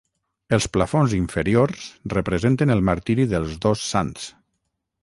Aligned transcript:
Els 0.55 0.65
plafons 0.77 1.13
inferiors 1.17 1.85
representen 2.15 2.77
el 2.79 2.83
martiri 2.91 3.31
dels 3.37 3.57
dos 3.69 3.87
sants. 3.93 4.29